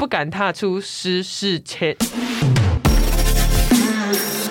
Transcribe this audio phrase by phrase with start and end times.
[0.00, 1.94] 不敢踏出失事前。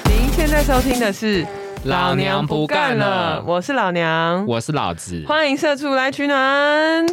[0.05, 1.43] 您现在收听的是
[1.85, 5.23] 《老娘不干了我是老娘，我是老子。
[5.27, 7.03] 欢迎社畜来取暖。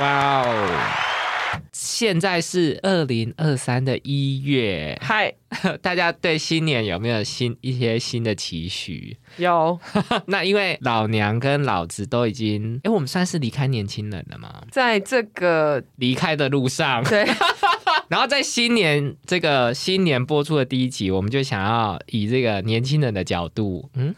[0.00, 1.03] 哇哦！
[1.96, 5.32] 现在是二零二三的一月，嗨，
[5.80, 9.16] 大家对新年有没有新一些新的期许？
[9.36, 9.78] 有。
[10.26, 14.64] 那因为老娘跟老子都已经，哎，我们算是离开年轻人了吗？
[14.72, 17.24] 在这个离开的路上，对，
[18.08, 24.14] 然后在新年这个新年播出的第一集，我们就想要以这个年轻人的角度，嗯，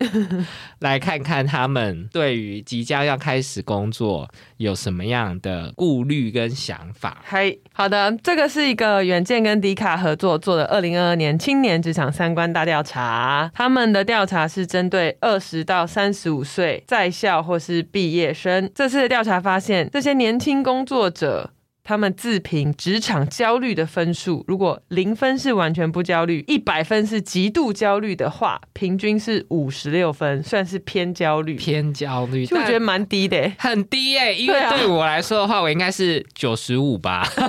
[0.80, 7.22] 来看看他们对于即将要开始工作有什么样的顾虑跟想法。
[7.24, 18.70] 嗨，好的，这个是一个远见跟迪卡合作做的二零二二年青年职场三观大调查，他们的调查是针对二十到三十五岁在校或是毕业生。
[18.74, 21.50] 这次的调查发现，这些年轻工作者。
[21.86, 31.54] 他们自评职场焦虑的分数，如果零分是完全不焦虑，一百分是极度焦虑的话，平均是五十六分，算是偏焦虑。
[31.54, 37.24] 偏焦虑，就我觉得蛮低的、欸，很低耶、因为对我来说的话，我应该是九十五吧。
[37.36, 37.48] 天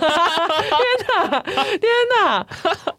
[2.22, 2.45] 哪！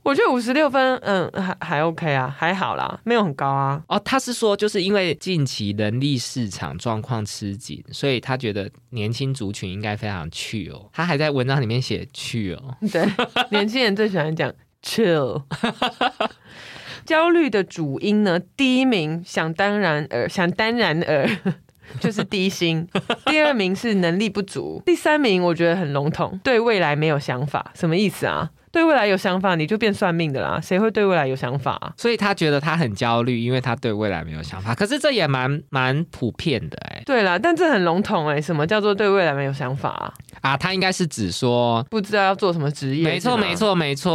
[0.02, 3.80] 我觉得五十六分，嗯，还还 OK 啊，还好啦，没有很高啊。
[3.86, 10.88] 哦，他是说，就是因为近期人力市场状况吃紧，所以他觉得年轻族群应该非常去哦。
[10.92, 12.76] 他还在文章里面写去哦。
[12.92, 13.06] 对，
[13.50, 15.42] 年轻人最喜欢讲 chill。
[17.04, 21.26] 焦虑的主因呢，第一名想当然而想当然而
[22.00, 22.86] 就是低薪，
[23.24, 28.50] 第二名是能力不足，第三名我觉得很笼统，对未来没有想法，什么意思啊？
[28.78, 31.92] 对未来有想法，你就变算命的啦，谁会对未来有想法啊？
[31.96, 34.72] 所以他觉得他很焦虑，因为他对未来没有想法。
[34.72, 37.02] 可是这也蛮蛮普遍的哎。
[37.04, 40.14] 对啦，但这很笼统哎，什么叫做对未来没有想法啊？
[40.42, 43.02] 啊，他应该是指说，不知道要做什么职业？
[43.02, 43.56] 没错没。
[43.56, 44.12] 错没错。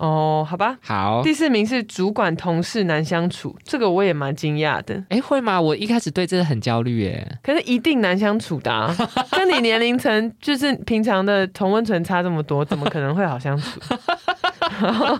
[0.00, 0.76] 哦，好吧。
[0.82, 5.00] 好，第四名是主管同事难相处，这个我也蛮惊讶的。
[5.10, 5.60] 哎会吗？
[5.60, 7.38] 我一开始对这个很焦虑哎。
[7.44, 8.92] 可是一定难相处的、啊，
[9.30, 13.78] 跟你年龄层就是平常的同温层差这么多，怎么可能会好相处？
[14.80, 15.18] 然 后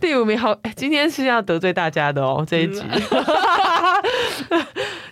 [0.00, 2.82] 第五名好，哎今天是要得罪大家的哦， 这一集。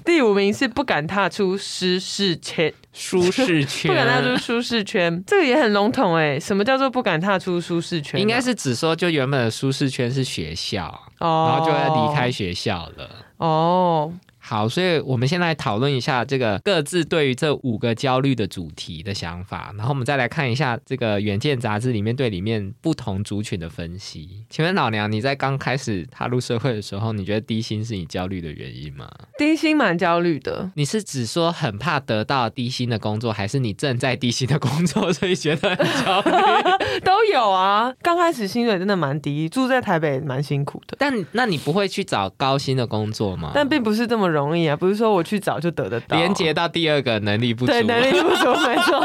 [0.04, 4.36] 第五名是不敢踏出舒适圈，舒适圈不敢踏出。
[4.36, 6.38] 舒适圈，这个也很笼统哎。
[6.38, 10.86] 什么叫做不敢踏出舒适圈啊、应该是指说，就原本的舒适圈是学校，
[11.18, 13.10] 哦，然后就要离开学校了。
[13.38, 14.12] 哦。
[14.48, 24.44] 好，所以我们先来讨论一下这个各自对于这五个焦虑的主题的想法，然后我们再来看一下这个《远见》杂志里面对里面不同族群的分析。
[24.48, 29.10] 请问老娘，你在刚开始踏入社会的时候，你觉得低薪是你焦虑的原因吗？
[29.36, 36.30] 低薪蛮焦虑的，你是只说很怕得到低薪的工作，还是你正在低薪的工作， 所以觉得很焦虑？
[37.02, 37.92] 都有啊。
[38.00, 40.96] 刚开始薪水真的蛮低，住在台北蛮辛苦的。
[41.00, 43.50] 但那你不会去找高薪的工作吗？
[43.52, 46.16] 但并不是这么容易啊，不是说我去找就得得到。
[46.16, 47.72] 连接到第二个能力不足。
[47.72, 49.02] 对能力不足， 没错，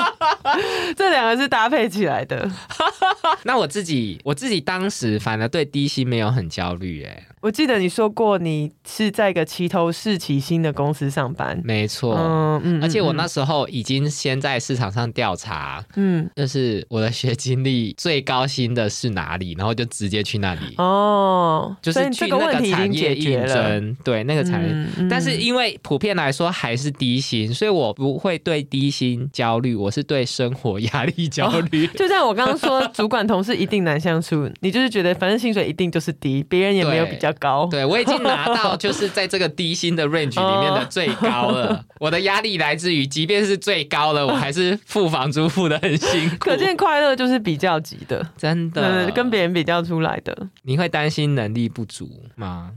[0.95, 2.49] 这两个是搭配起来的。
[3.43, 12.15] 那我自己，我自己当时反而对低薪没有很焦虑，哎，我记得你说过你是在一个齐头式起薪的公司上班，没错。
[12.15, 23.53] 嗯嗯而且我那嗯时候已经先在市场上调查，嗯就是我的学经历最高薪的是哪里，然后就直接去那里，哦，就是去那个产业应解决了。
[23.53, 24.69] 征，对那个产业。
[24.71, 31.87] 嗯嗯但是因为普遍来说还是低薪，所以我不会对低薪焦虑，我是对生活压力焦虑。
[31.87, 37.65] 就像我刚刚说，主管同事一定难相处，你就是觉得反正薪水一定就是低，别人也没有比较高。
[37.67, 41.83] 对，我已经拿到就是在这个低薪的 range 里面的最高了。
[41.99, 46.35] 我的压力来自于，即便是最高了，我还是付房租付的很辛苦。
[46.39, 52.71] 可见快乐就是比较级的，真的嗯，跟别人比较出来的，你会担心能力不足吗？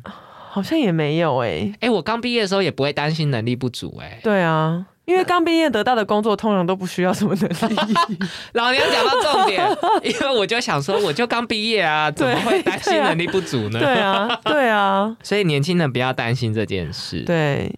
[0.50, 7.76] 好像也没有哎、哎、我刚毕业的时候也不会担心能力不足、哎，对啊，因为刚毕业得到的工作通常都不需要什么能力。
[8.54, 9.65] 老娘讲到重点，
[10.03, 13.78] 因为我就想说，我就刚毕业啊，怎么会担心能力不足呢？
[13.78, 17.21] 对啊，对啊， 所以年轻人不要担心这件事。
[17.21, 17.71] 对，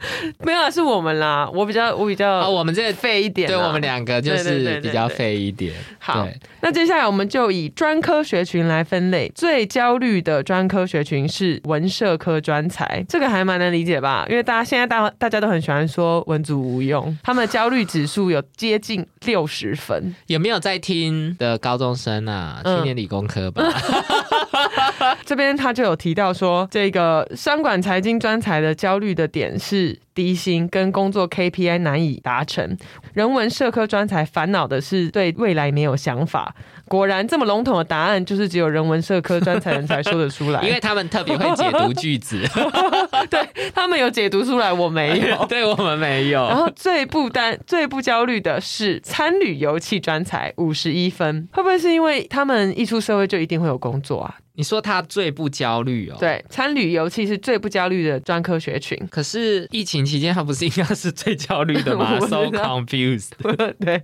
[0.45, 5.73] 没有啊是我们啦，我比较我比啊，较我们这个废一点啦，对我们两个就是比较对废一点。
[5.99, 6.27] 好，
[6.61, 14.25] 那接下来我们就以专科学群来分类，最焦虑的专科学群是文社科专才，这个还蛮能理解吧？
[14.29, 20.15] 因为大家现在大大家都很喜欢说文组无用，他们的焦虑指数有接近六十分。
[20.27, 22.61] 有没有在听的高中生啊？
[22.65, 23.63] 嗯去念理工科吧。
[25.25, 32.77] 这边他就有提到说，这个商管财经专才的焦虑的点是低薪跟工作 KPI 难以达成，
[33.17, 36.55] 人文社科专才烦恼的是对未来没有想法。
[36.87, 42.43] 果然，这么笼统的答案，就是只有人文社科专才人才说得出来， 因为他们特别会解读句子，
[43.31, 46.47] 对他们有解读出来，我没有， 对我们没有。
[46.47, 54.35] 然后最不担、最不焦虑的是参旅游气专才，五十一分，会不会是因为他们一出社会就一定会有工作啊？
[54.57, 56.17] 你说他最不焦虑哦？
[56.19, 58.99] 对，参旅游其是最不焦虑的专科学群。
[59.11, 62.19] 可是疫情期间，他不是应该是最焦虑的吗？
[62.27, 63.31] So confused。
[63.79, 64.03] 对，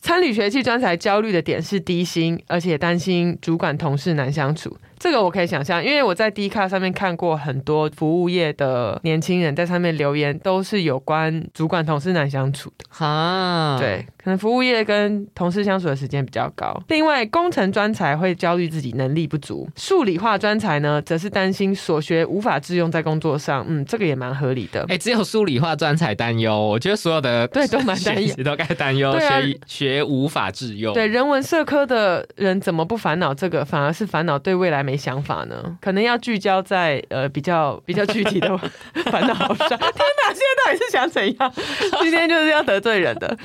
[0.00, 4.76] 参旅学器专才焦虑的点是低薪，而且担心主管同事难相处。
[5.02, 12.84] 这个我可以想象，因为我在 D 卡上面看过很多服务业的年轻人在上面留言，都是有关主管同事难相处的。
[12.88, 16.80] 哈，对，可能服务业跟同事相处的时间比较高。
[16.86, 23.66] 另外，工程专才会焦虑自己能力不足，数理化专才呢，则是担心所学无法致用在工作上。
[23.68, 24.86] 嗯，这个也蛮合理的。
[24.88, 30.94] 哎，只有数理化专才担忧，我觉得所有的对都蛮担忧，都该担忧学学无法致用。
[30.94, 35.76] 对，人文社科的人怎么不烦恼这个，反而是烦恼对未来没想法呢？
[35.80, 38.56] 可能要聚焦在呃比较比较具体的
[39.10, 39.68] 烦恼上。
[39.78, 41.52] 天哪，现在到底是想怎样？
[42.02, 43.36] 今天就是要得罪人的。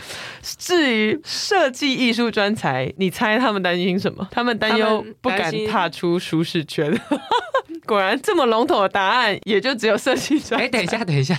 [0.42, 4.28] 至于设计艺术专才，你猜他们担心什么？
[4.32, 7.00] 他们担忧不敢踏出舒适圈。
[7.86, 10.60] 果然这么笼统的答案，也就只有设计专。
[10.62, 11.38] 哎，等一下，等一下。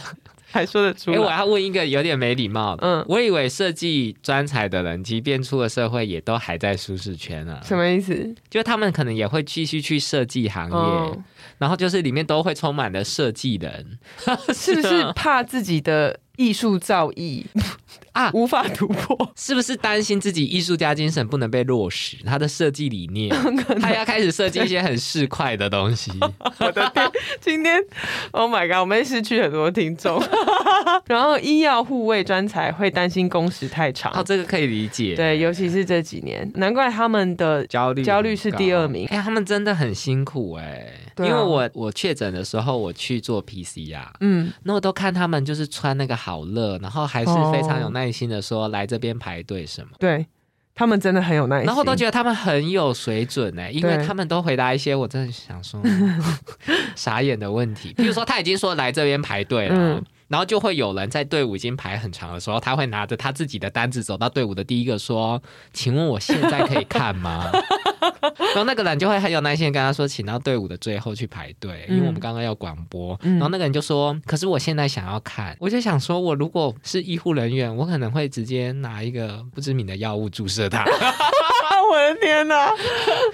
[0.53, 1.13] 还说得出？
[1.13, 2.87] 哎，我要问一个有点没礼貌的。
[2.87, 7.61] 嗯，我以为设计专才的人，即便出了社会，也都还在舒适圈啊。
[7.65, 8.35] 什么意思？
[8.49, 11.19] 就他们可能也会继续去设计行业，
[11.59, 13.99] 然后就是里面都会充满了设计人，
[14.55, 17.45] 是不是 怕自己的艺术造诣？
[18.13, 22.17] 啊，无法突破，是不是担心自己艺术家精神不能被落实？
[22.25, 23.35] 他的设计理念，
[23.81, 26.11] 他要开始设计一些很市侩的东西。
[26.61, 27.11] 我的天，
[27.41, 27.81] 今天
[28.33, 30.23] ，Oh my god，我们失去很多听众。
[31.07, 35.15] 然后医药护卫专才会担心工时太长，哦，这个可以理解。
[35.15, 39.07] 对，尤其是这几年，难怪他们的焦虑焦虑是第二名。
[39.09, 40.87] 哎，他们真的很辛苦哎。
[41.19, 49.89] 因为我我确诊的时候，我去做 PCR，嗯，那我都看他们就是穿那个好热，然后还是非常有耐心的说来这边排队什么。
[49.99, 50.27] 对
[50.75, 55.81] 他们真的很有耐心，然后都觉得他们很有水准哎，因为他们都回答一些我真的想说
[56.95, 60.03] 傻眼的问题，比如说他已经说来这边排队了。
[60.29, 65.43] 然后就会有人在队伍已经排很长的时候，他会拿着他自己的单子走到队伍的第一个说
[65.73, 67.51] ：“请问我现在可以看吗？”
[68.39, 80.85] 然后那个人就会很有耐心跟他说：“请到队伍的最后去排队，因为我们刚刚要广播。”然后那个人就说：“可是我现在想要看。”我就想说，我如果是医护人员，我可能会直接拿一个不知名的药物注射他。
[81.91, 82.71] 我的天哪！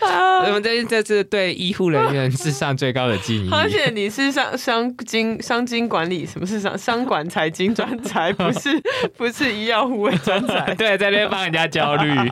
[0.46, 3.50] 我们这这是对医护人员智商最高的敬意。
[3.52, 8.32] 而且你是商商经商经管理，什么是商商管财经专才？
[8.34, 8.80] 不是
[9.16, 10.74] 不是医药护卫专才？
[10.76, 12.10] 对，在那边帮人家焦虑。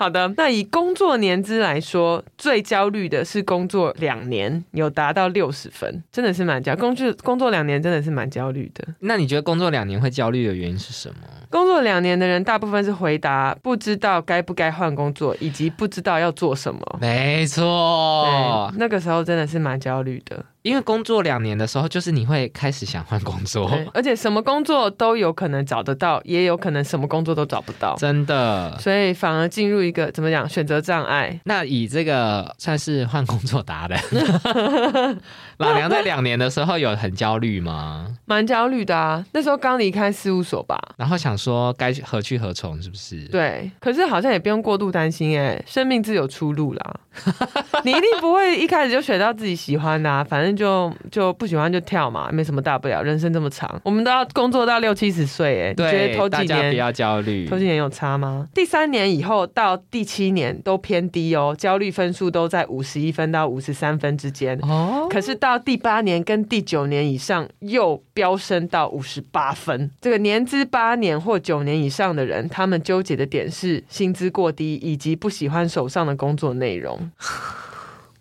[0.00, 6.74] 好的，那以工作年资来说，最焦虑的是工作两年有达到六十分，真的是蛮焦。
[6.74, 8.82] 工作工作两年真的是蛮焦虑的。
[9.00, 11.16] 那你觉得工作两年会焦虑的原因是什么？
[11.50, 16.80] 工作两年的人，大部分是回答不知道该不该换工作，以及不知道要做什么。
[16.98, 20.42] 没错，那个时候真的是蛮焦虑的。
[20.62, 28.78] 因为工作两年的时候，就是你会开始想换工作，而且什么工作都有可能找得到，也有可能什么工作都找不到，真的。
[28.78, 31.40] 所以反而进入一个怎么讲选择障碍。
[31.44, 33.98] 那以这个算是换工作达人，
[35.60, 38.06] 老娘在两年的时候有很焦虑吗？
[38.26, 43.24] 蛮焦虑的啊，那时候刚离开事务所吧，然后想说该何去何从，是不是？
[43.28, 46.94] 对，可是好像也不用过度担心哎，生命自有出路啦。
[47.84, 50.50] 你一定不会一开始就选到自己喜欢的，啊反正。
[50.60, 53.02] 就就不喜欢就跳嘛，没什么大不了。
[53.02, 58.46] 人生这么长，我们都要工作到六七十岁，哎，觉得头几年不要焦虑，头几年有差吗？
[58.52, 65.06] 第三年以后到第七年都偏低哦，焦虑分数都在五十一分到五十三分之间哦。
[65.08, 69.90] 可是到到第八年跟第九年以上又飙升到五十八分。
[70.00, 77.10] 这个年资八年或九年以上的人，他们纠结的点是薪资过低以及不喜欢手上的工作内容。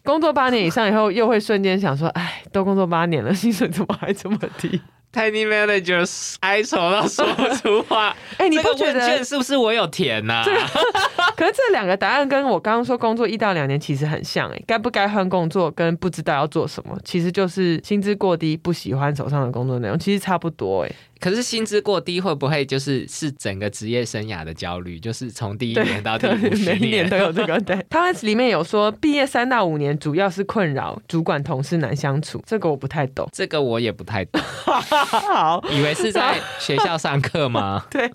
[0.04, 8.16] 工作八年以上以后，又会瞬间想说：“哎，都工作八年了，薪水怎么还这么低？” Tiny managers 哀愁到说不出话。
[8.38, 10.44] 哎，你不觉得是不是我有填呐？
[11.36, 20.92] 可是是这两个答案跟我刚刚说工作一到两年其实很像哎，该不该换工作跟不知道要做什么，其实就是薪资过低，不喜欢手上的工作内容，其实差不多哎。
[21.20, 25.00] 可是薪资过低会不会就是是整个职业生涯的焦虑？
[25.00, 27.60] 就是从第一年到第五年每一年都有这个。
[27.62, 34.42] 对， 他里面有说毕业三到五年主要是困扰主管同事难相处，这个我不太懂，这个我也不太懂。
[34.42, 37.86] 好， 以为是在学校上课吗？
[37.92, 38.12] 对，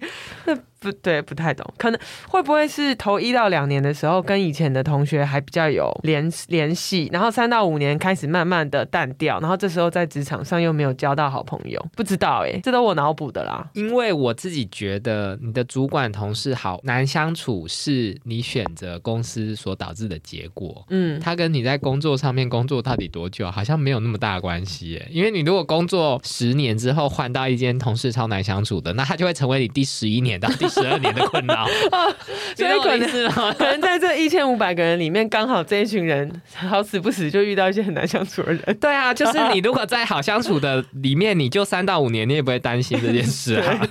[0.47, 0.59] 那。
[0.85, 1.99] 不对，不太懂，可能
[2.29, 13.67] 会不会是头一到两年的时候跟以前的同学还比较有联联系，然后三到五年开始慢慢的淡掉，然后这时候在职场上又没有交到好朋友，不知道哎，这都我脑补的啦。
[13.73, 20.85] 因为我自己觉得你的主管同事好难相处，是你选择公司所导致的结果。
[20.91, 25.09] 嗯，他跟你在工作上面工作到底多久，好像没有那么大关系哎。
[25.11, 30.74] 因为你如果工作十年之后换到一间同事超难相处的，那他就会成为你第十一年到第。
[30.75, 31.67] 十二年的困扰，
[32.57, 38.79] 所以可能 可能在这一千五百个人里面，刚好这一群人好死不死就遇到一些很难相处的人。
[38.81, 43.89] 对啊，就是你如果在好相处的里面，你就三到五年，你也不会担心这件事啊。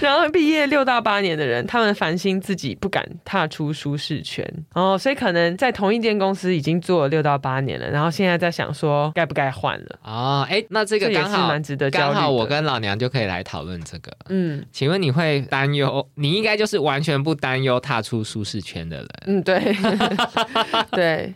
[0.00, 14.12] 然后毕业六到八年的人，他们烦心自己不敢踏出舒适圈哦，所以可能在同一间公司已经做了六到八年了，然后现在在想说该不该换了哦，哎，那这个刚好蛮值得，刚好我跟老娘就可以来讨论这个。
[14.28, 16.06] 嗯，请问你会担忧？
[16.16, 19.08] 你应该就是完全不担忧踏出舒适圈的人。
[19.26, 19.76] 嗯，对，
[20.92, 21.34] 对。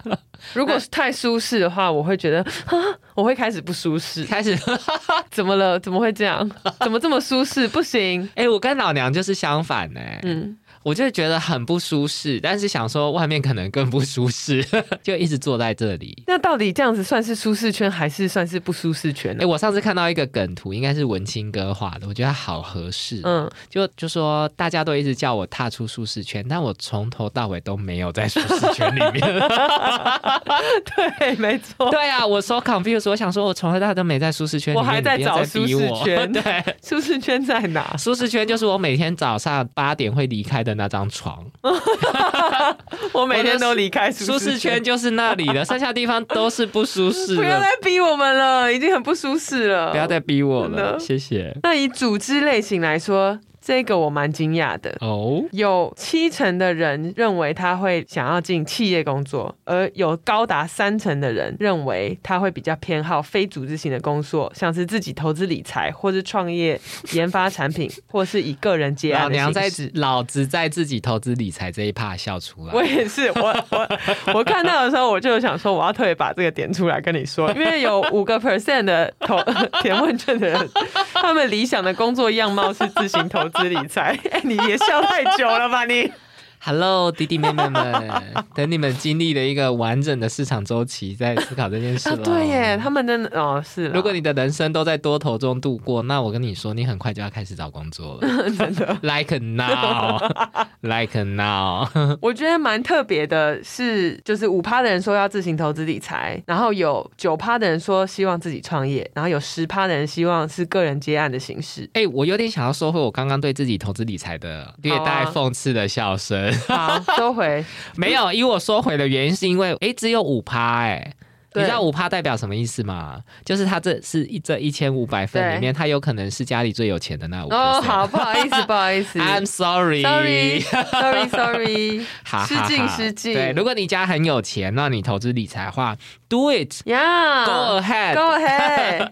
[0.54, 2.78] 如果是太舒适的话，我会觉得啊，
[3.14, 4.24] 我会开始不舒适。
[4.24, 4.56] 开始
[5.30, 5.78] 怎么了？
[5.80, 6.48] 怎么会这样？
[6.80, 7.66] 怎么这么舒适？
[7.68, 8.28] 不行。
[8.36, 10.00] 哎，我跟老娘就是相反呢。
[10.22, 10.56] 嗯。
[10.88, 14.64] 我就觉得很不舒适，但是想说外面可能更不舒适，
[15.04, 16.22] 就一直坐在这里。
[16.26, 19.36] 那到底这样子算是舒适圈，还是算是不舒适圈？
[19.38, 23.20] 哎，我上次看到一个梗图，应该是文青哥画的，我觉得好合适。
[23.24, 29.20] 嗯，就就说大家都一直叫我踏出舒适圈，但我从头到尾都没有在舒适圈里面。
[31.18, 31.90] 对，没错。
[31.90, 36.32] 对啊，我说 confused，我想说我从头到尾都没在舒适圈里面，我还在找舒适圈。
[36.32, 37.94] 对，舒适圈在哪？
[37.98, 40.77] 舒适圈就是我每天早上八点会离开的。
[40.78, 41.44] 那张床，
[43.12, 47.36] 我每天都离开舒适圈，就是那里了， 剩下地方都是不舒适。
[47.36, 49.90] 不要再逼我们了，已经很不舒适了。
[49.90, 51.54] 不要再逼我了，谢谢。
[51.62, 53.38] 那以组织类型来说。
[53.68, 66.80] 这个我蛮惊讶的哦，有七成的人认为他会想要进企业工作，而有高达三成的人认为他会比较偏好非组织型的工作，像是自己投资理财，或是创业
[67.12, 69.68] 研发产品， 或是以个人接案老娘在。
[69.92, 72.72] 老子在自己投资理财这一趴笑出来。
[72.72, 73.88] 我也是，我我
[74.32, 79.38] 我看到的时候，我就想说，我要特别把这个点出来跟你说，因为有五个 percent 的投
[79.82, 80.66] 填问卷的人，
[81.12, 83.57] 他们理想的工作样貌是自行投资。
[83.64, 86.12] 理财，哎，你也笑太久了吧你？
[86.60, 88.10] ？Hello，弟弟妹妹们，
[88.54, 92.16] 等你们经历了一个完整的市场周期，再思考这件事了。
[92.24, 93.88] 对耶，他们的哦是。
[93.88, 98.28] 如果你的人生都在多头中度过，那我跟你说，你很快就要开始找工作了。
[98.58, 101.88] 真的， Like now，Like now。
[102.20, 111.88] 我觉得蛮特别的是，就是五趴的人说要自行投资理财，然后有九趴的人说希望自己创业，然后有十趴的人希望是个人接案的形式。
[111.94, 116.47] 哎，我有点想要收回我刚刚对自己投资理财的略带讽刺的笑声。
[116.68, 117.64] 好，收回。
[117.96, 121.12] 没有，因为我收回的原因是因为，哎，只有五趴，哎，
[121.54, 123.18] 你知道五趴代表什么意思吗？
[123.44, 127.48] 就是他这是一这一千五百份里面，他有可能是家里最有钱的那五。
[127.52, 132.06] 哦，好，不好意思， 不好意思，I'm sorry，sorry，sorry，sorry，
[132.46, 133.34] 失敬失敬。
[133.34, 135.96] 对，如果你家很有钱，那你投资理财的话
[136.28, 139.08] ，Do it，Yeah，Go ahead，Go ahead。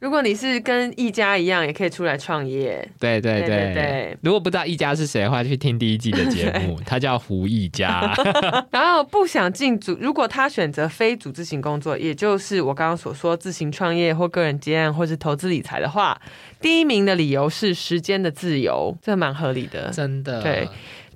[0.00, 2.88] 如果你是跟一家一样，也可以出来创业。
[3.00, 4.16] 对对对对。
[4.22, 8.14] 如果不知道一家是谁的话，去听第一季的节目， 他叫胡一家。
[8.70, 16.20] 然后不想进组，如果他选择非组织型工作，也就是我刚刚所说自行创业或个人接案或是投资理财的话，
[16.60, 19.90] 第一名的理由是时间的自由，这蛮合理的。
[19.90, 20.40] 真的。
[20.42, 20.68] 对。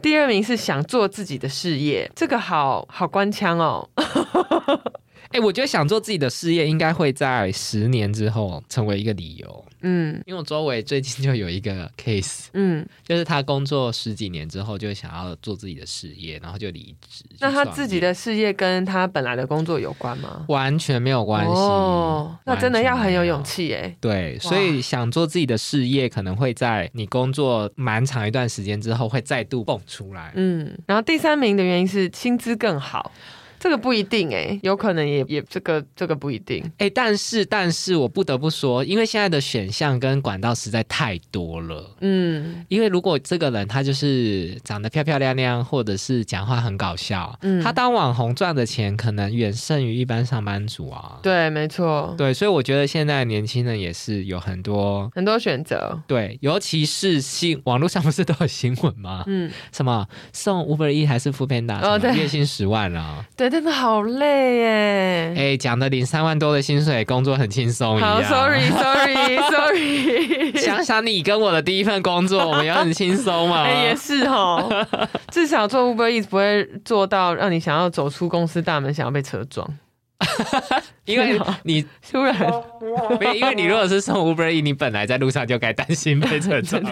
[0.03, 3.89] 第二名是想做自己的事业，这个好好官腔哦。
[5.33, 9.65] 哎，我觉得想做自己的事业，应该会在十年之后成为一个理由。
[9.85, 17.25] 嗯，因为我周围最近就有一个 case，嗯，就是他工作十几年之后，就想要做自己的事业，然后就离职。
[17.41, 20.45] 那他自己的事业跟他本来的工作有关吗？
[20.49, 21.51] 完全没有关系。
[21.53, 23.97] 哦，那真的要很有勇气哎。
[24.01, 30.33] 对，所以想做自己的事业，可能会在你工作蛮长一段时间之后，会再度蹦出来。
[30.37, 33.11] 嗯，然后第三名的原因是薪资更好。
[33.63, 36.69] 这个不一定哎、有可能也也这个这个不一定。
[36.79, 41.89] 哎，但是但是我不得不说，因为现在的选项跟管道实在太多了。
[42.01, 51.21] 嗯因为如果这个人他就是长得漂漂亮亮，或者是讲话很搞笑，嗯，他当网红赚的钱可能远胜于一般上班族啊。
[51.23, 56.03] 对，没错，对，所以我觉得现在年轻人也是有很多很多选择。
[56.09, 59.23] 对，尤其是新网络上不是都有新闻吗？
[59.29, 63.25] 嗯，什么送 Uber E 还是 f o o Panda，什么哦月薪十万啊？
[63.37, 65.35] 对，真的好累耶。
[65.37, 68.11] 哎，讲的领三万多的薪水，工作很轻松一样。
[68.11, 70.57] 好，sorry，sorry，sorry。
[70.57, 73.65] 想想你跟我的第一份工作，我们也很轻松嘛。
[73.65, 74.87] 哎、也是哦，
[75.31, 79.69] 至少做 Uber Eats 不会做到让你想要走出公司大门，想要被车撞。
[81.05, 82.35] 因为你突然，
[83.21, 86.83] 没有，因为你如果是送 Uber E，你本来在路上就该担心被车撞。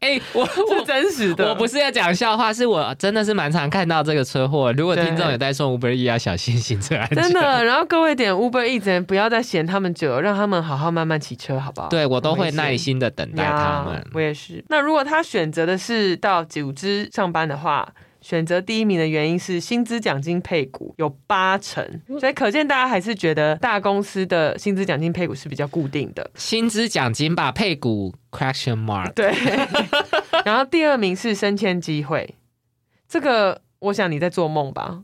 [0.00, 4.72] 哎、我 是我真实的，我不是要讲笑话，是我真的是蛮常看到这个车祸。
[4.74, 7.22] 如果对听众有在送 Uber E，要小心行车安全。
[7.22, 7.64] 真的。
[7.64, 11.88] 然后各位点 Uber Eats 不要再嫌他们久，让他们好好慢慢骑车，好不好？
[11.88, 14.04] 对我都会耐心的等待他们。
[14.12, 14.64] 我也是。
[14.68, 17.88] 那如果他选择的是到组织上班的话，
[18.26, 26.28] 选择第一名的原因是薪资奖金配股有八成，所以可见大家还是觉得大公司的薪资奖金配股是比较固定的。
[26.34, 29.12] 薪资奖金吧，配股 question mark。
[29.12, 29.32] 对。
[30.44, 32.34] 然后第二名是升迁机会，
[33.08, 35.02] 这个我想你在做梦吧？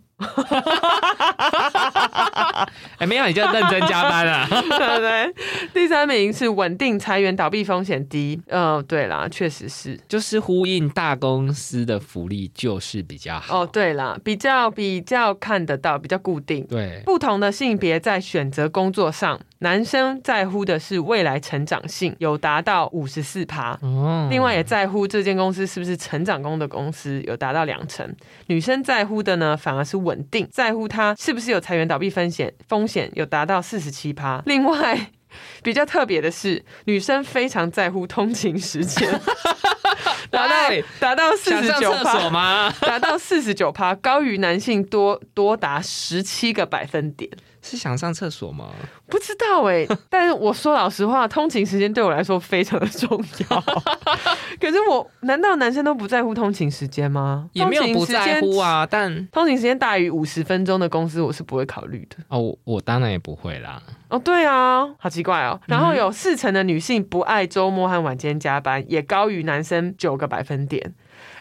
[2.99, 4.47] 哎，没有你就认真加班了。
[4.99, 5.35] 对？
[5.73, 8.41] 第三名是稳定裁员倒闭风险低。
[8.49, 9.99] 嗯、对啦，确实是。
[10.09, 13.63] 就是呼应大公司的福利就是比较好。
[13.63, 16.67] 哦，对啦，比较比较看得到，比较固定。
[16.67, 23.79] 对，不同的性别在选择工作上，男生在乎的是未来成长性，有达到五十四趴。
[23.83, 28.15] 哦另外也在乎这间公司是不是成长工的公司，有达到两成。
[28.47, 34.43] 女生在乎的呢，反而是稳定，在乎它是不是有裁员倒闭风险，风险有达到四十七趴。
[34.47, 35.11] 另外。
[35.63, 39.11] 比较特别的是，女生非常在乎通勤时间，
[40.31, 40.55] 达到
[41.01, 42.71] 达到四十九趴，吗？
[42.83, 47.31] 达到四十九趴，高于男性多多达十七个百分点。
[47.63, 48.71] 是想上厕所吗？
[49.09, 53.61] 不知道哎、 但是我说老实话，通勤时间对我来说非常的重要。
[54.61, 57.49] 可是我难道男生都不在乎通勤时间吗？
[57.53, 58.73] 也没有不在乎啊。
[58.73, 62.17] 啊，但通勤时间大于五十分钟的公司，我是不会考虑的。
[62.29, 63.81] 哦，我我当然也不会啦。
[64.09, 65.61] 哦，对啊，好奇怪哦。
[65.67, 70.93] 然后有四成的女性不爱周末和晚间加班，也高于男生九个百分点。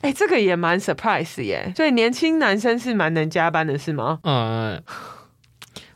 [0.01, 1.72] 哎，这个也蛮 surprise 耶。
[1.75, 4.20] 所以年轻男生是蛮能加班的，是吗？
[4.24, 4.82] 嗯，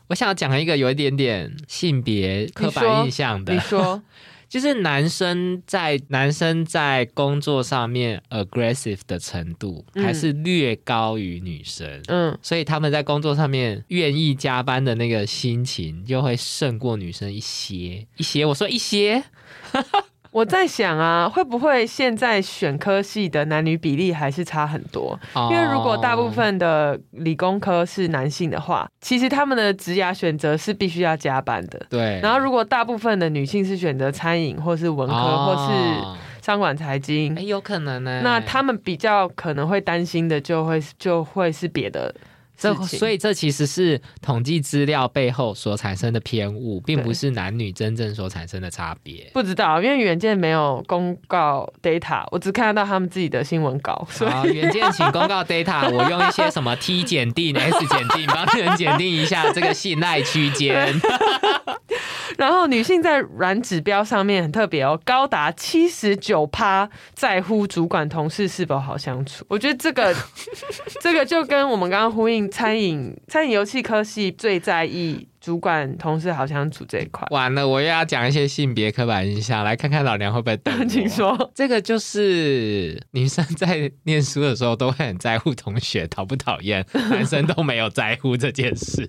[0.08, 4.00] 我想要讲一个有一点点性别刻板印象的你，说，
[4.48, 12.00] 就是男生在男生在工作上面 aggressive 的程度嗯还是略高于女生。
[12.06, 18.46] 嗯，所以他们在工作上面愿意加班的那个心情，就会胜过女生一些一些。
[18.46, 19.24] 我说一些，
[20.30, 25.18] 我在想啊，会不会现在选科系的男女比例还是差很多？
[25.50, 31.80] 因为如果大部哦分的理工科是男性的话，其实他们的职涯选择是必须要加班的。
[31.88, 38.20] 对，然后，如果大部分的女性是选择餐饮或是文科、或是哦商管财经哎，，有可能呢。
[38.22, 42.14] 那他们比较可能会担心的就会就会是别的
[42.56, 42.74] 这。
[42.86, 49.30] 所以这其实是统计资料背后所产生的偏误，并不是男女真正所产生的差别。
[49.34, 60.94] 不知道，因为远见没有公告 data，我只看得到他们自己的新闻稿，好，远见请公告 data，我用一些什么 T 检定、S 检定帮你们检定一下这个信赖区间。
[62.36, 69.42] 然后女性在软指标上面很特别哦，高达七十九趴在乎主管同事是否好相处。
[69.48, 70.14] 我觉得这个
[71.00, 77.26] 这个就跟我们刚刚呼应餐饮餐饮游戏科系最在意主管同事好相处这一块。
[77.30, 80.84] 完了，我又要讲一些性别刻板印象，来看看老娘会不会等我。
[80.86, 89.08] 请说， 这个就是女生在念书的时候都会很在乎同学讨不讨厌，男生都没有在乎这件事。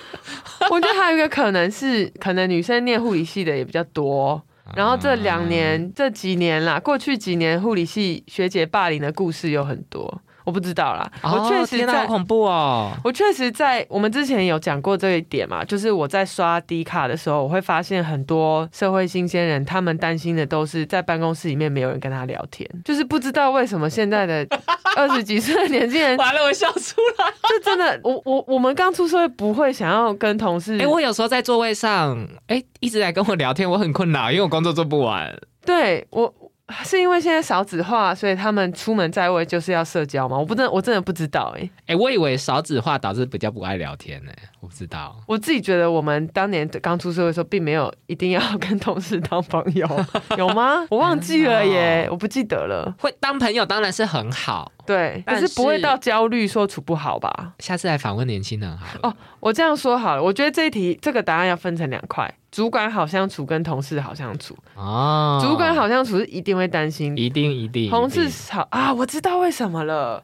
[0.70, 4.42] 我觉得还有一个可能是，可能女生念护理系的也比较多。
[4.74, 11.10] 然后这两年、这几年啦，过去几年护理系学姐霸凌的故事有很多，我不知道啦。
[11.22, 12.92] 哦我确实在好恐怖哦！
[13.02, 24.46] 我确实在我们之前有讲过这一点嘛，就是我在刷低卡的时候，我会发现很多社会新鲜人，他们担心的都是在办公室里面没有人跟他聊天，就是不知道为什么现在的
[24.96, 27.30] 二十几岁的年轻人，完了，我笑出来。
[27.48, 35.34] 就真的，我我我们刚出社会不会想要跟同事，哎、我有时候在座位上，哎、一直在跟我聊天，我很困扰，因为我工作做不完。
[35.64, 36.32] 对我
[36.82, 40.38] 是因为现在少子化，所以他们出门在外就是要社交吗？
[40.38, 45.14] 我不真的我真的不知道哎、哎、我以为少子化导致比较不爱聊天呢、我不知道。
[45.26, 49.86] 我自己觉得我们当年刚出社会的时候，并没有一定要跟同事当朋友，
[50.38, 50.86] 有吗？
[50.90, 52.94] 我忘记了耶，我不记得了。
[52.98, 57.52] 会当朋友当然是很好，对，但可是不会到焦虑说处不好吧？
[57.58, 59.00] 下次来访问年轻人好了。
[59.02, 64.56] 哦我这样说好了，我觉得这一题这个答案要分成两块：主管好相处跟同事好相处。
[64.76, 70.22] 哦，主管好相处是一定会担心，一定一定，同事好啊，我知道为什么了。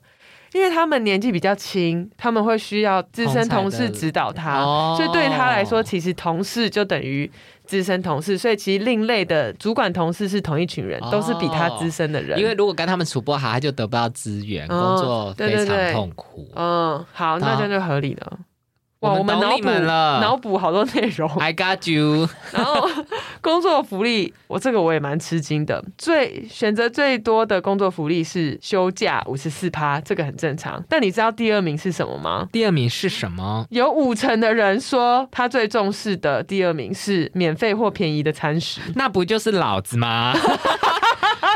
[0.52, 7.28] 因为他们年纪比较轻，他们会需要资深同事指导他，哦所以对他来说，其实同事就等于
[7.64, 12.38] 资深同事，所以其实另类的主管同事是同一群人，哦都是比他资深的人。
[12.38, 16.48] 因为如果跟他们处不好，他就得不到资源，哦工作非常痛苦。
[16.54, 18.38] 嗯，好，那这样就合理了。
[19.00, 22.86] 哇，我们脑补了脑补好多内容， I got you， 然后
[23.40, 25.82] 工作福利，我这个我也蛮吃惊的。
[25.96, 30.84] 最选择最多的工作福利是休假五十四趴，这个很正常。
[30.86, 32.46] 但你知道第二名是什么吗？
[32.52, 33.66] 第二名是什么？
[33.70, 38.82] 有五成的人说他最重视的第二名是免费或便宜的餐食。
[38.96, 40.34] 那不就是老子吗？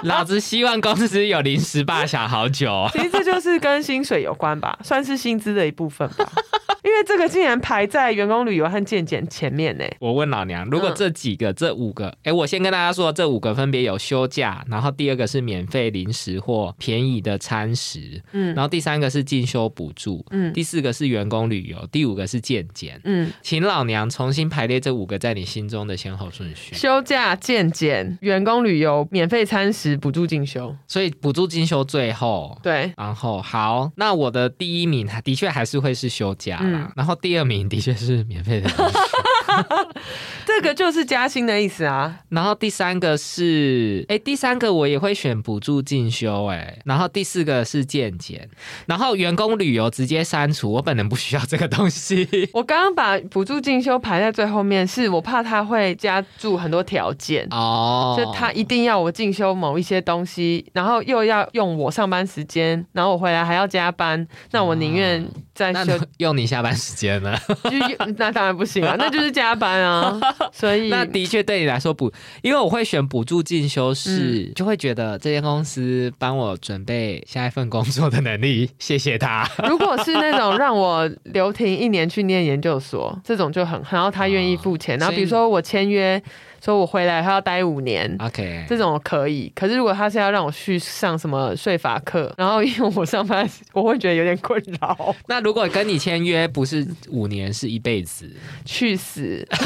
[0.04, 2.88] 老子希望公司有零食霸想好久。
[2.92, 6.26] 其实这就是跟薪水有关吧，算是薪资的一部分吧。
[6.84, 9.84] 因为这个竟然排在员工旅游和健检前面呢。
[9.98, 23.00] 我问老娘，如果这几个、这五个，哎，我先跟大家说，这五个分别有休假，然后第二个是免费零食或便宜的餐食，嗯然后第三个是进修补助，嗯第四个是员工旅游，第五个是健检。
[23.04, 26.74] 嗯，请老娘重新排列这五个在你心中的先后顺序。
[26.74, 30.76] 休假、健检、员工旅游、免费餐食、补助进修。
[30.86, 32.58] 所以补助进修最后。
[32.62, 36.60] 对，然后好，那我的第一名的确还是会是休假
[36.96, 38.70] 然后第二名的确是免费的，
[40.46, 42.20] 这个就是加薪的意思啊。
[42.28, 48.48] 然后第三个是，哎，第三个我也会选补助进修，哎，然后第四个是健检，
[48.86, 52.28] 然后员工旅游直接删除，我本人不需要这个东西。
[52.52, 57.46] 我刚刚把补助进修排在最后面，是我怕他会加注很多条件。
[57.50, 67.36] 哦，就他一定要我进修某一些东西，然后又要用我上班时间，然后我回来还要加班，那我宁愿在那休，用你下班时间呢？
[67.64, 70.20] 就那当然不行啊，那就是 加班啊。
[70.54, 79.44] 所以那的确对你来说补，因为我会选补助进修是，就会觉得这间公司帮我准备下一份工作的能力，谢谢他。
[79.68, 86.22] 如果是那种让我留停一年去念研究所，这种就很，然后他愿意付钱，然后比如说我签约，
[86.64, 88.14] 说我回来他要待五年。
[88.20, 95.14] OK，这种可以，可是如果他是要让我去上什么税法课，然后因为我上班， 我会觉得有点困扰。
[95.28, 98.28] 那如果跟你签约不是五年，是一辈子，
[98.64, 99.46] 去死！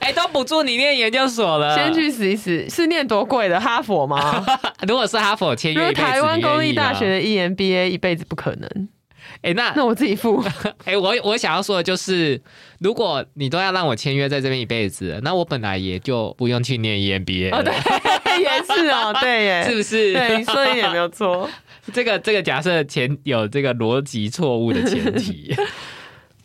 [0.00, 1.90] 哎、都补助你念研究所了，先。
[1.90, 2.68] 去死一死！
[2.70, 4.46] 是念多贵的哈佛吗？
[4.86, 8.88] 如果是哈佛签约台湾公立大吗学的 E EMBA 一辈子不可能，
[9.42, 10.42] 哎、那那我自己付。
[10.84, 12.40] 哎、我我想要说的就是，
[12.78, 20.12] 如果你都要让我签约在这边一辈子，那我本来也就不用去念 EMBA 了，哦，对，也是哦，对耶， 是不是？
[20.12, 21.48] 对，你说的也没有错。
[21.92, 25.54] 这个这个假设前有这个逻辑错误的前提，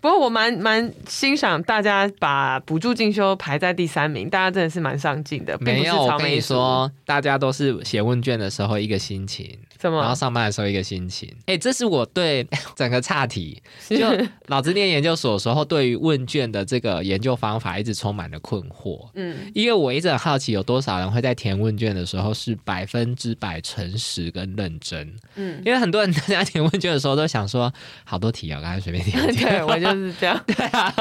[0.01, 6.03] 不过我蛮蛮欣赏大家把补助进修排在第三名，大家真的是蛮上进的，并不是没有。
[6.03, 9.57] 我跟你说，大家都是写问卷的时候一个心情，
[9.89, 10.15] 什然后？
[10.15, 11.31] 上班的时候一个心情。
[11.45, 12.45] 哎、这是我对
[12.75, 13.97] 整个差题，就
[14.47, 19.07] 老子念研究所的时候，对于问卷的这个研究方法一直充满了困惑。
[19.15, 25.13] 嗯，因为我一直很好奇，有多少人会在填问卷的时候是百分之百诚实跟认真？
[25.35, 27.71] 嗯因为很多人大家填问卷的时候都想说，
[28.03, 29.49] 好多题啊，刚才随便填填。
[29.51, 30.93] 对我就是这样，对啊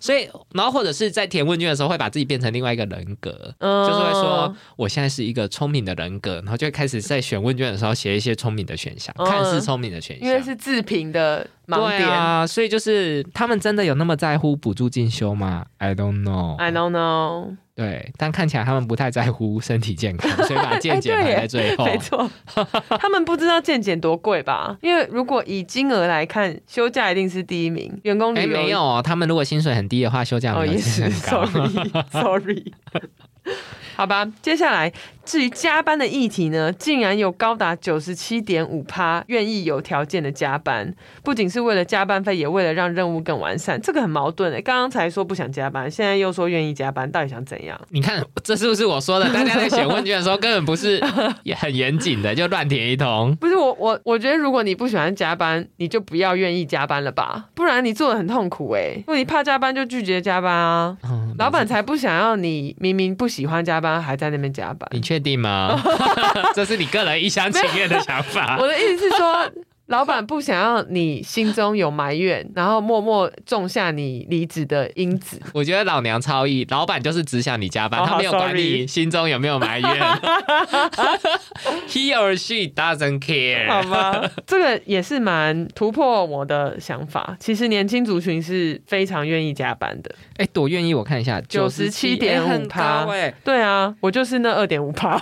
[0.00, 10.28] 所以，然后或者是在填问卷的时候，会把自己变成另外一个人格，嗯就是会说我现在是一个聪明的人格，然后就会开始在选问卷的时候写一些聪明的选项，嗯看似聪明的选项。
[10.28, 12.08] 因为是自评的盲对点。
[12.08, 16.56] 啊，所以就是他们真的有那么在乎补助进修吗？I don't know。
[16.56, 21.84] I don't know，对，但看起来他们不太在乎身体健康，所以把健检排在最后。
[21.84, 22.30] 没错，
[22.98, 24.76] 他们不知道健检多贵吧？
[24.82, 31.44] 因为如果以金额来看，休假一定是第一名，员工没有哦，他们如果薪水很低的话，休假哦，没有也是很高。
[31.46, 32.72] ，sorry，sorry。
[33.96, 34.92] 好吧，接下来
[35.28, 44.62] 至于加班的议题呢，竟然有高达九十七点五趴愿意有条件的加班，不仅是为了加班费，也为了让任务更完善，这个很矛盾诶。
[44.62, 47.78] 刚刚才说不想加班，现在又说愿意加班，到底想怎样？
[47.90, 49.30] 你看，这是不是我说的？
[49.30, 50.98] 大家在写问卷的时候根本不是
[51.42, 53.36] 也很严谨的，就乱填一通。
[53.36, 58.94] 不是我我我觉得，如果你不喜欢加班，你就不要愿意加班了吧，不然你做的很痛苦诶。
[59.00, 60.96] 如果你怕加班，就拒绝加班啊。
[61.04, 64.88] 嗯老板才不想要你明明不喜欢加班，还在那边加班。
[64.92, 65.82] 你确确定吗？
[66.54, 68.68] 这是你个人一厢情愿的想法我。
[68.68, 69.50] 的意思是说，
[69.88, 75.40] 老板不想要你心中有埋怨，然后默默种下你离职的因子。
[75.54, 79.90] 我觉得老娘超意，老板就是只想你加班，哦他没有管你心中有没有埋怨。
[81.88, 83.88] He or she doesn't care。
[83.88, 87.36] 吧，这个也是蛮突破我的想法。
[87.40, 90.14] 其实年轻族群是非常愿意加班的。
[90.36, 93.34] 哎，多愿意，我看一下，97.5%哎很高哎。
[93.42, 95.18] 对啊，我就是那二点五趴。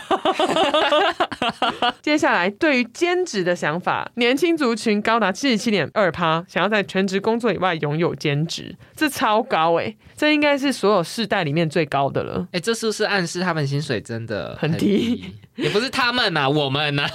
[2.03, 12.49] 接下来，对于兼职的想法，年轻族群高达七十七点二趴，想要在全职工作以外拥有兼职，这超高哎、这应该是所有世代里面最高的了。
[12.53, 15.25] 哎，这是不是暗示他们薪水真的很低
[15.57, 17.07] 也不是他们呐、我们呐、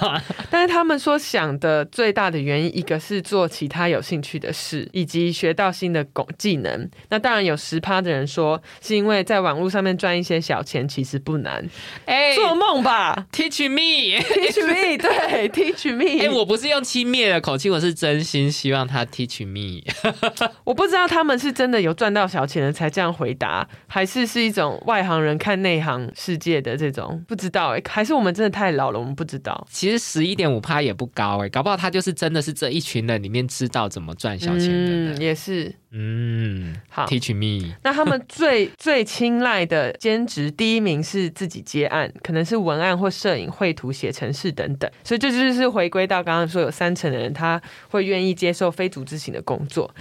[0.50, 6.88] 但是他们说想的最大的原因，一个是做其他有兴趣的事，以及学到新的工技能。
[7.08, 11.64] 那当然有十趴的人说，是因为在网络上面赚一些小钱，其实不难，
[12.06, 14.20] 哎、做梦吧 teach me。
[14.22, 16.24] teach me，对，teach me。
[16.24, 19.82] 哎、我不是用轻蔑的口气，我是真心希望他 teach me。
[20.64, 29.66] 我不知道他们是真的有赚到小钱了才这样回答，还是是一种外行人看内行世界的这种不知道哎、还是我们真的太老了，我们不知道。
[29.70, 35.14] 其实十一点五趴也不高哎、搞不好他就是真的是这一群人里面知道怎么赚小钱的人。
[35.14, 37.06] 嗯，也是嗯好。
[37.06, 37.74] ，teach me。
[37.82, 44.90] 那他们最 最青睐的兼职，第一名是自己接案，可能是文案或摄影、绘图、写程式等等。
[45.04, 49.92] 所以这就是回归到刚刚说，有三成的人他会愿意接受非组织型的工作。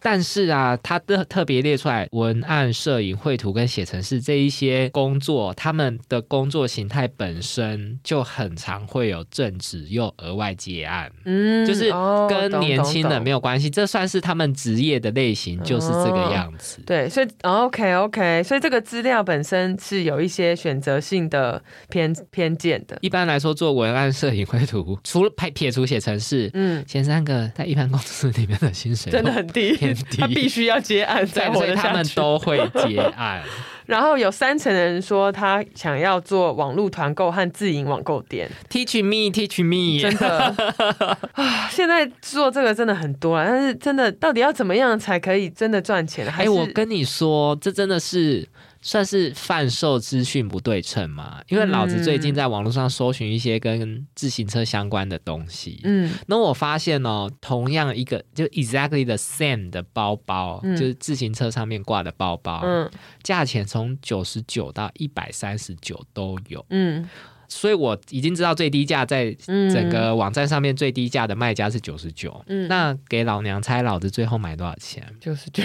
[0.00, 11.10] 但是啊，他的特别列出来文案、摄影、绘图跟写程式这一些工作，他们的工作形态本身就很常会有正职又额外接案。
[11.24, 16.80] 嗯就是哦跟年轻人懂没有关系，这算是他们职业的类型，就是这个样子。
[16.86, 22.98] 对，所以、哦 OK OK，所以这个资料本身是有一些选择性的偏偏见的。
[23.02, 32.04] 一般来说，做文案、摄影、绘图，除了排撇除写程式，嗯，前三个在一般公司里面的薪水真的很低，偏低他必须要接案对才，活所以他们。
[32.16, 33.42] 都会接案。
[33.86, 40.02] 然后有三成的人说他想要做网络团购和自营网购店，Teach me, teach me。
[40.02, 40.54] 真的
[41.34, 46.30] 啊，现在做这个真的很多啊，但是真的到底要怎么样才可以真的赚钱？
[46.30, 48.46] 还哎、是我跟你说，这真的是
[48.86, 51.42] 算是贩售资讯不对称嘛？
[51.48, 56.12] 因为老子最近在网络上搜寻一些跟自行车相关的东西，嗯。
[56.28, 60.76] 那我发现哦，同样一个就 exactly the same 的包包，嗯。
[60.76, 62.88] 就是自行车上面挂的包包，嗯。
[63.24, 66.64] 价钱从九十九到一百三十九都有。
[66.70, 67.08] 嗯
[67.48, 72.42] 所以我已经知道最低价在嗯整个网站上面最低价的卖家是九十九。
[72.46, 75.04] 嗯那给老娘猜，老子最后买多少钱？
[75.20, 75.62] 九十九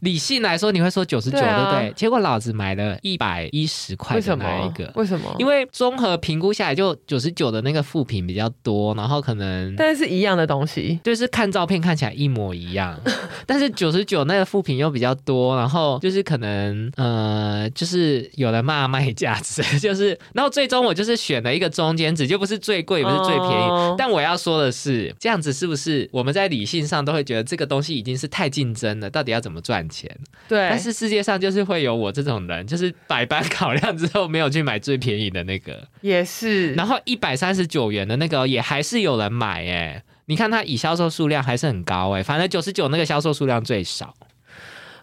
[0.00, 1.92] 理性来说，你会说九十九，对不对？
[1.94, 4.92] 结果老子买了一百一十块的为什么那一个？。
[4.94, 5.34] 为什么？
[5.38, 12.98] 因为综合评估下来，就九十九的那个副品比较多，然后可能但是一样的东西，就是看照片看起来一模一样，
[13.46, 23.64] 但是九十九那个副品又比较多，然后就是可能呃，就是有人骂卖价值，就是然后最终我就是选了一个中间值，就不是最贵，也不是最便宜。
[23.68, 30.10] 哦但我要说的是，这样子是不是我们在理性上都会觉得这个东西已经是太竞争了，到底要怎么赚钱？
[30.48, 40.02] 对，但是世界上就是会有我这种人，就是百般考量之后没有去买最便宜的那个，也是，然后一百三十九元的那个也还是有人买哎。
[40.26, 44.14] 你看它以销售数量还是很高哎，反正九十九那个销售数量最少。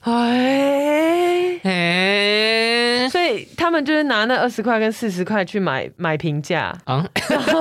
[0.01, 1.59] 哎。
[1.63, 7.05] 哎，所以他们就是拿那二十块跟四十块去买买平价，啊，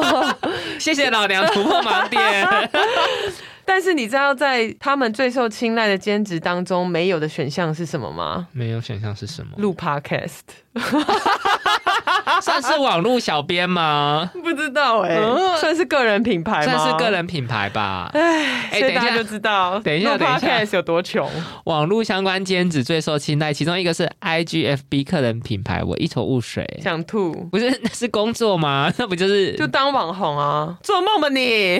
[0.79, 2.71] 谢谢老娘突破盲点。
[3.65, 8.47] 但是你知道在他们最受青睐的兼职当中没有的选项是什么吗？
[8.53, 9.53] 没有选项是什么？
[9.59, 10.43] 录 podcast，
[12.43, 14.31] 算是网络小编吗？
[14.43, 16.73] 不知道哎、嗯算是个人品牌吗？
[16.73, 17.07] 算是个。
[17.07, 18.11] 人品牌吧。
[18.13, 21.27] 唉，哎等一下就知道，等一下等一下 podcast 有多穷。
[21.65, 26.67] 网络相关兼职最受青睐，其中一个是 IGFB 个人品牌，我一头雾水。
[26.83, 28.93] 想吐，不是，那是工作吗？
[28.99, 31.79] 那不就是就当网红啊，做梦吧你！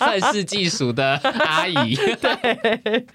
[0.00, 1.94] 愤世嫉俗的阿姨？
[2.20, 3.06] 对，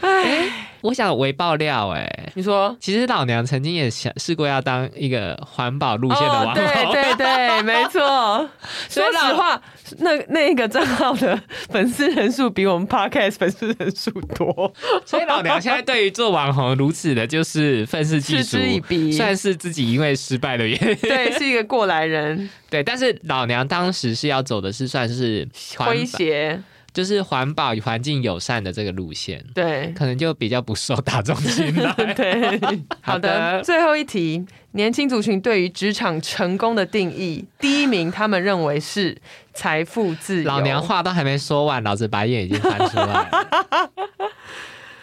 [0.00, 0.48] 哎，
[0.86, 8.48] 我想微爆料哎、你说其实老娘曾经也想试过要当一个环保路线的网红，哦，对对对， 没错。
[8.88, 9.60] 说实话，
[9.98, 11.38] 那那一个账号的
[11.70, 14.72] 粉丝人数比我们 podcast 粉丝人数多，
[15.04, 19.12] 所以老娘现在对于做网红如此的，就是愤世嫉俗嗤之以，鼻。
[19.12, 20.96] 算是自己因为失败的原因。
[20.96, 26.62] 对，是一个过来人， 对，但是老娘当时是要走的是算是环诙谐。
[26.96, 29.92] 就是环保与环境友善的这个路线，对。
[29.94, 31.92] 可能就比较不受大众青睐。
[32.14, 32.58] 对，
[33.02, 33.60] 好好的。
[33.62, 39.14] 最后一题，年轻族群对于职场成功的定义，第一名他们认为是
[39.52, 40.48] 财富自由。
[40.48, 43.28] 老娘话都还没说完，老子白眼已经翻出来了。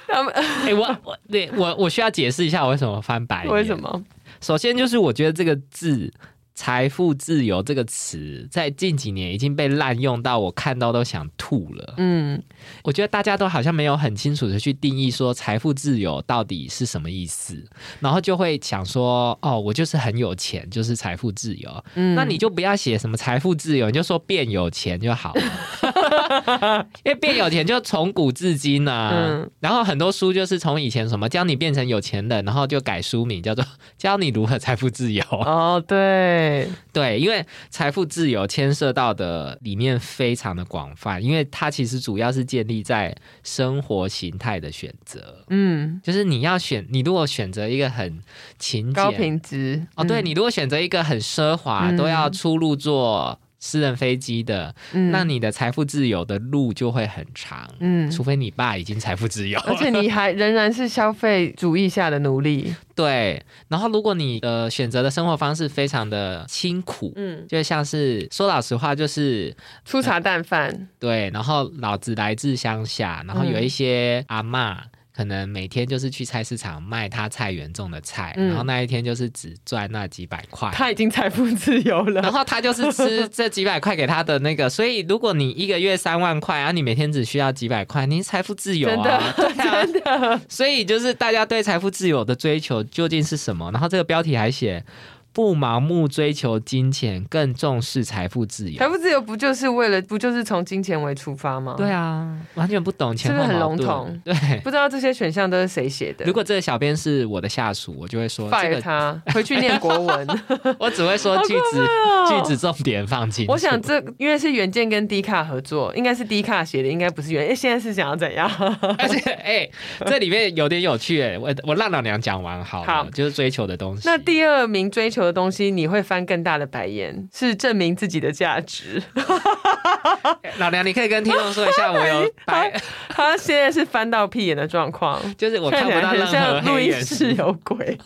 [0.10, 3.53] 他们哎、我我对我我需要解释一下我为什么翻白眼。
[3.53, 3.77] 为什？
[3.77, 4.03] 么？
[4.41, 6.12] 首先就是我觉得这个字
[6.55, 11.93] “财富自由”这个词，在近几年已经被滥用到我看到都想吐了。
[11.97, 12.41] 嗯，
[12.83, 17.63] 我觉得大家都好像没有很清楚的去定义说财富自由到底是什么意思，
[17.99, 21.83] 然后就会想说，哦，我就是很有钱，就是财富自由。
[21.95, 26.87] 嗯那你就不要写什么财富自由，你就说变有钱就好了。
[27.03, 33.65] 因为变有钱就从古至今啊，嗯然后很多书就是从以前什么教你变成有钱人，然后就改书名叫做
[33.97, 35.23] 教你如何财富自由。
[35.31, 36.42] 哦，对，
[36.91, 48.21] 对，因为财富自由牵涉到的里面非常的广泛，因为它其实主要是建立在生活形态的选择，嗯，就是你要选，你如果选择一个很
[48.60, 50.25] 勤高俭品质哦，对嗯。
[50.25, 51.97] 你如果选择一个很奢华，嗯。
[51.97, 57.65] 都要出入坐私人飞机的，嗯那你的财富自由的路就会很长。
[57.80, 62.76] 嗯，除非你爸已经财富自由，而且你还仍然是消费主义下的奴隶。
[62.93, 70.89] 对，然后如果你的选择的生活方式非常的辛苦，嗯，就像是说老实话，就是粗茶淡饭。
[70.99, 74.76] 对，然后老子来自乡下，然后有一些阿嬷
[75.15, 80.71] 可能每天就是去菜市场卖他菜园种的菜，嗯然后那一天就是只赚那几百块。
[80.73, 82.21] 他已经财富自由了。
[82.21, 89.34] 然后他就是吃这几百块给他的那个，所以如果你一个月三万块，然后你每天只需要几百块，你财富自由啊。
[89.38, 93.69] 真的， 所以就是大家对财富自由的追求究竟是什么？
[93.71, 94.84] 然后这个标题还写
[95.33, 98.87] 不盲目追求金钱，更重视财富自由财。
[98.87, 101.73] 富自由不就是为了不就是从金钱为出发吗？
[101.75, 106.23] 对，啊，完全不懂钱是不是很笼统对，不知道这些选项都是谁写的。
[106.25, 110.27] 如果这个小编是我的下属，我就会说这 fire 个，他，回去念国文。
[110.77, 113.51] 我只会说句子、哦句子重点放清楚。
[113.51, 117.49] 我想这因为是原件跟低卡合作，应该是低卡写的，应该不是原。
[117.49, 118.49] 哎，现在是想要怎样？
[118.97, 119.69] 而且哎、
[120.05, 124.03] 这里面有点有趣哎，我我让老娘讲完好了，好就是追求的东西。
[124.05, 129.01] 那第二名追求的东西，你会翻更大的白眼，是证明自己的价值。
[130.57, 132.71] 老娘，你可以跟听众说一下，我有 白，
[133.09, 137.97] 他现在是翻到屁眼的状况，就是我看不到任起来像录音黑眼室有鬼。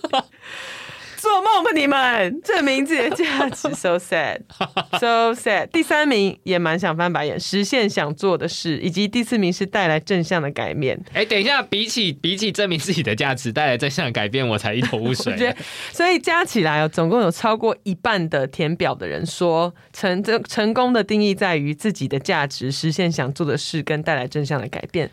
[1.18, 2.42] 做梦吧你们！
[2.44, 5.68] 证明自己的价值， so sad，so sad。
[5.68, 10.98] 第三名也蛮想翻白眼，实现想做的事，以及第四名是带来正向的改变。
[11.14, 15.38] 哎、等一下，比起比起证明自己的价值带来正向的改变，我才一头雾水 我。
[15.38, 15.58] 觉得，
[15.92, 25.10] 所以加起来哦，总共有超过一半的填表的人说，成这成功的定义在于自己的价值，实现想做的事，跟带来正向的改变。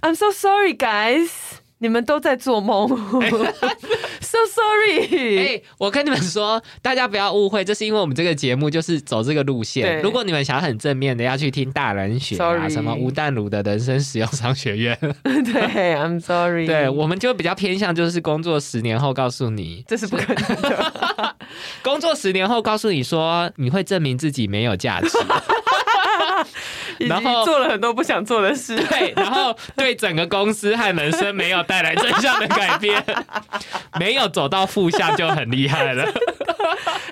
[0.00, 1.28] I'm so sorry, guys，
[1.84, 2.88] 你们都在做梦。
[4.22, 5.62] so 哎、sorry。
[5.76, 10.00] 我跟你们说，大家不要误会，这是因为我们这个节目就是走这个路线。
[10.00, 14.98] 如果你们想要很正面的，要去听大人学啊什么吴淡如的人生使用商学院。
[15.22, 16.66] 对，I'm sorry。
[16.66, 21.36] 对，我们就比较偏向就是工作十年后告诉你，这是不可能的。
[21.84, 25.10] 工作十年后告诉你说你会证明自己没有价值，
[26.98, 28.76] 然后做了很多不想做的事。
[28.88, 33.04] 对，然后对整个公司和人生没有带来正向的改变，
[33.98, 36.04] 没有走到负向就很厉害了。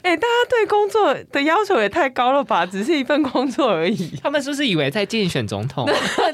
[0.02, 2.66] 哎、大家对工作的要求也太高了吧？
[2.66, 4.18] 只是一份工作而已。
[4.22, 5.88] 他们是不是以为在竞选总统？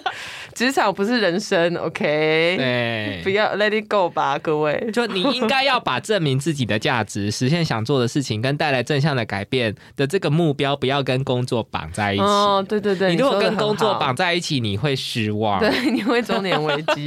[0.58, 2.56] 职场不是人生，OK？
[2.58, 4.90] 对，不要 let it go 吧，各位。
[4.92, 12.22] 就你应该要把证明自己的价值、实现想做的事情跟带来正向的改变的这个目标，不要跟工作绑在一起。
[12.24, 15.60] 哦，对对对，你如果跟工作好绑在一起，你会失望。
[15.60, 17.06] 对，你会中年危机。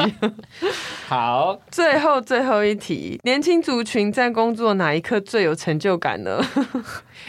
[1.09, 6.41] 好，最后最后一题，年轻族群在工作哪一刻最有成就感呢？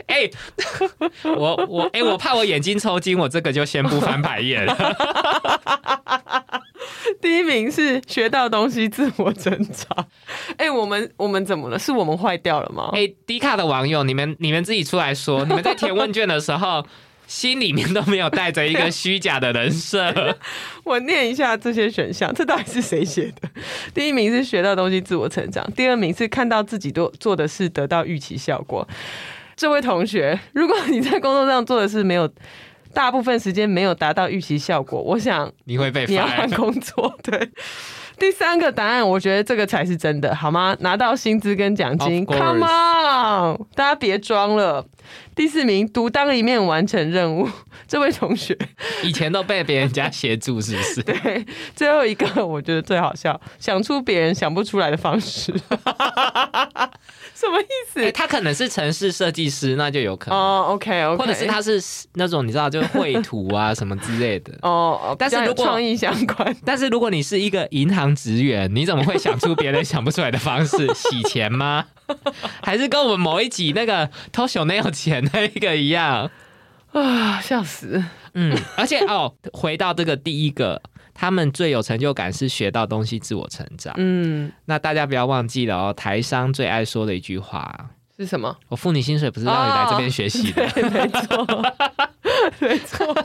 [0.06, 0.28] 哎、
[1.24, 4.76] 我我哎、我怕我眼睛抽筋，我这个就先不翻白眼了。
[7.20, 10.06] 第一名是学到东西，自我成长。
[10.56, 11.78] 哎、我们我们怎么了？
[11.78, 12.90] 是我们坏掉了吗？
[12.92, 16.86] 哎、低卡的网友，你们你们自己出来说，你们在填问卷的时候。
[17.24, 20.36] 心里面都没有带着一个虚假的人设，
[20.84, 23.48] 我念一下这些选项，这到底是谁写的？
[23.94, 28.86] 第一名是学到东西，自我成长；第二名是看到自己做做的事得到预期效果。
[29.62, 32.28] 这位同学，如果你在工作上做的事没有
[32.92, 36.50] 大部分时间没有达到预期效果，我想你会被你要换。
[36.50, 37.16] 工作。
[37.22, 37.48] 对，
[38.18, 40.76] 第三个答案，我觉得这个才是真的，好吗？
[40.80, 44.84] 拿到薪资跟奖金，Come on，大家别装了。
[45.36, 47.48] 第四名，独当一面完成任务。
[47.86, 48.58] 这位同学，
[49.04, 51.02] 以前都被别人家协助，是不是？
[51.06, 51.46] 对，
[51.76, 55.54] 最后一个我觉得最好笑，想出别人想不出来的方式。
[57.42, 58.04] 什么意思？
[58.04, 61.82] 哎、他可能是城市设计师，那就有可能，哦，OK OK，或者是他是
[62.14, 64.52] 那种你知道，就是绘图啊什么之类的。
[64.62, 71.86] 哦，哦但是创意相关， 但是如果你是一个银行职员，你怎么会想出别人想不出来的方式洗钱吗？
[72.62, 76.30] 还是跟我们某一集那个偷小内有钱那个一样？
[76.92, 78.02] 啊，笑死！
[78.34, 80.80] 嗯，而且哦，回到这个第一个，
[81.22, 83.94] 他们最有成就感是学到东西，自我成长。
[83.96, 88.58] 嗯，那大家不要忘记了哦，台商最爱说的一句话：是什么？
[88.66, 90.68] 我付你薪水不是让你来这边学习的。
[90.70, 91.46] 对，没错，
[92.58, 93.16] 没错。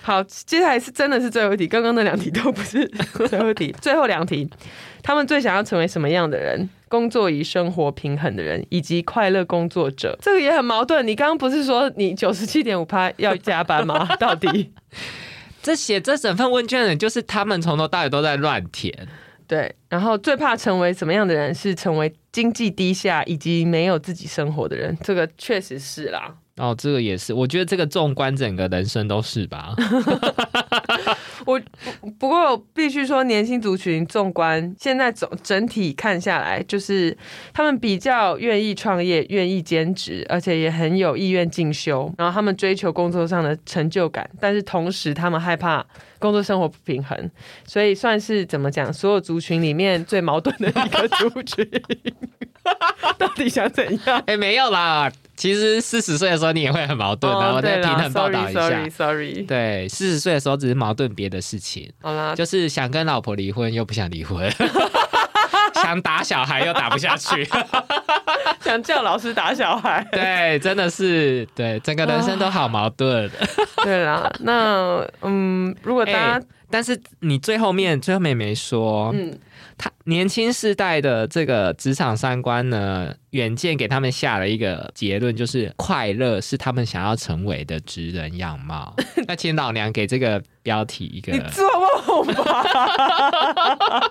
[0.00, 2.82] 好，接下来是真的是最后一题，刚刚那两题都不是
[3.28, 4.48] 最后一题，最后两题，
[5.02, 6.66] 他们最想要成为什么样的人？
[6.88, 11.06] 工作与生活平衡的人，以及快乐工作者，这个也很矛盾。
[11.06, 14.08] 你刚刚不是说你九十七点五趴要加班吗？
[14.16, 14.72] 到底？
[15.68, 19.06] 这写这整份问卷的人，就是他们从头到尾都在乱填。
[19.46, 21.54] 对，然后最怕成为什么样的人？
[21.54, 24.96] 是成为经济低下以及没有自己生活的人。
[25.02, 26.34] 这个确实是啦。
[26.56, 29.74] 哦，这个也是，我觉得这个纵观整个人生都是吧。
[31.44, 31.60] 我
[32.18, 37.16] 不过必须说，年轻族群纵观现在总整体看下来，就是
[37.52, 42.12] 他们比较愿意创业、愿意兼职，而且也很有意愿进修。
[42.18, 45.84] 然后他们追求工作上的成就感，但是同时他们害怕
[46.18, 47.30] 工作生活不平衡，
[47.66, 51.68] 所以算是怎么讲，所有族群里面最矛盾的一个族群。
[53.16, 54.22] 到底想怎样？
[54.26, 57.54] 哎、没有啦，其实四十岁的时候你也会很矛盾的。
[57.54, 58.60] 我再平衡报道一下。
[58.60, 64.50] ，sorry sorry，对，四十岁的时候只是矛盾别的事情，好啦，就是想跟老婆离婚又不想离婚，
[65.80, 67.48] 想打小孩又打不下去。
[68.60, 70.04] 想叫老师打小孩。
[70.10, 73.30] 对，真的是对，整个人生都好矛盾。
[73.84, 79.38] 对啦，那嗯，如果大家、哎但是你最后面最后面没说，嗯
[79.76, 88.92] 他年轻世代的这个职场三观呢，远见给他们下了一个结论，就是快乐是他们想要成为的职人样貌。
[89.28, 91.64] 那请老娘给这个标题一个你做
[92.24, 94.02] 梦吧！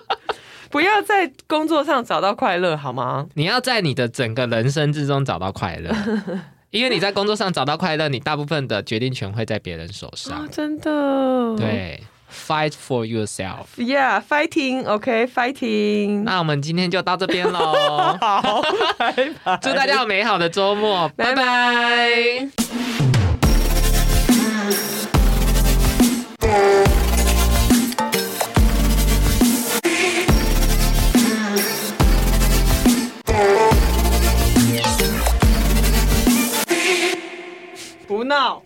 [0.70, 3.26] 不要在工作上找到快乐好吗？
[3.34, 5.94] 你要在你的整个人生之中找到快乐，
[6.70, 11.54] 因为你在工作上找到快乐，你大部分的决定权会在别人手啊上。，真的。
[11.56, 13.76] 对 fight for yourself.
[13.76, 14.86] Yeah, fighting.
[14.86, 16.24] OK, fighting.
[16.24, 18.18] 那我们今天就到这边喽。
[18.20, 18.62] 好，
[18.98, 19.12] 拜
[19.44, 19.56] 拜。
[19.62, 22.48] 祝大家有美好的周末，拜拜。
[26.38, 26.68] 拜拜
[38.06, 38.62] 不闹。